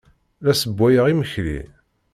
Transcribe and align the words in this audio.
La 0.43 0.53
ssewwayeɣ 0.55 1.05
imekli. 1.07 1.59